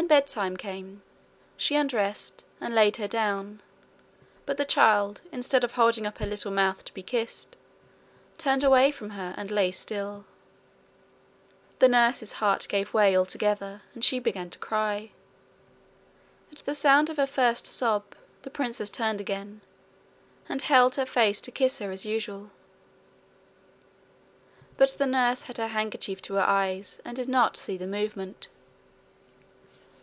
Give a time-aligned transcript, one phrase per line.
[0.00, 1.02] When bedtime came,
[1.58, 3.60] she undressed and laid her down,
[4.46, 7.56] but the child, instead of holding up her little mouth to be kissed,
[8.38, 10.24] turned away from her and lay still.
[11.78, 15.10] Then nursie's heart gave way altogether, and she began to cry.
[16.50, 18.04] At the sound of her first sob
[18.44, 19.60] the princess turned again,
[20.48, 22.50] and held her face to kiss her as usual.
[24.78, 28.48] But the nurse had her handkerchief to her eyes, and did not see the movement.